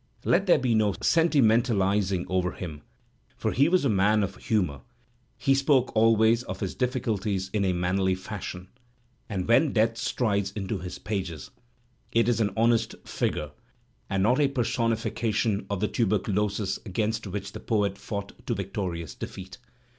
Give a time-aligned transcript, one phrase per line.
[0.25, 2.81] Let there be no sentimentalizing over him,
[3.37, 4.81] for he was a man of humour,
[5.37, 8.69] he spoke always or his difficulties in a manly fashion,
[9.29, 11.51] and when death strides into his pages
[12.11, 13.51] it is an honest figure
[14.09, 19.13] and not a personification of the tuberculosis against which the poet fought to victori ous
[19.13, 19.59] defeat.